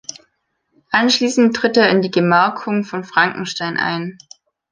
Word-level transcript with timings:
Anschließend 0.89 1.55
tritt 1.55 1.77
er 1.77 1.91
in 1.91 2.01
die 2.01 2.09
Gemarkung 2.09 2.83
von 2.85 3.03
Frankenstein 3.03 3.77
ein. 3.77 4.17